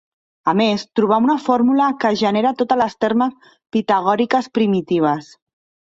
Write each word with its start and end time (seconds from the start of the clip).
A 0.51 0.53
més, 0.59 0.85
trobà 0.99 1.19
una 1.25 1.35
fórmula 1.43 1.89
que 2.03 2.11
genera 2.21 2.53
totes 2.63 2.81
les 2.83 2.97
ternes 3.05 3.53
pitagòriques 3.77 4.49
primitives. 4.61 5.33